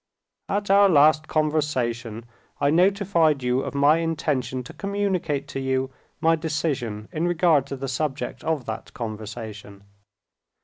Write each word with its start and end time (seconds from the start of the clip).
"At 0.49 0.71
our 0.71 0.89
last 0.89 1.27
conversation, 1.27 2.25
I 2.59 2.71
notified 2.71 3.43
you 3.43 3.59
of 3.59 3.75
my 3.75 3.97
intention 3.97 4.63
to 4.63 4.73
communicate 4.73 5.47
to 5.49 5.59
you 5.59 5.91
my 6.19 6.35
decision 6.35 7.07
in 7.11 7.27
regard 7.27 7.67
to 7.67 7.75
the 7.75 7.87
subject 7.87 8.43
of 8.43 8.65
that 8.65 8.95
conversation. 8.95 9.83